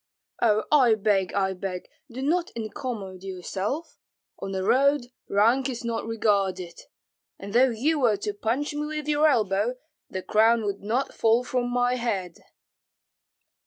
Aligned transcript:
"Oh, 0.41 0.63
I 0.71 0.95
beg, 0.95 1.31
I 1.33 1.53
beg, 1.53 1.87
do 2.09 2.23
not 2.23 2.49
incommode 2.55 3.21
yourself. 3.21 3.99
On 4.39 4.51
the 4.51 4.63
road 4.63 5.11
rank 5.29 5.69
is 5.69 5.83
not 5.85 6.07
regarded; 6.07 6.73
and 7.37 7.53
though 7.53 7.69
you 7.69 7.99
were 7.99 8.17
to 8.17 8.33
punch 8.33 8.73
me 8.73 8.87
with 8.87 9.07
your 9.07 9.27
elbow, 9.27 9.75
the 10.09 10.23
crown 10.23 10.65
would 10.65 10.81
not 10.81 11.13
fall 11.13 11.43
from 11.43 11.69
my 11.69 11.97
head." 11.97 12.39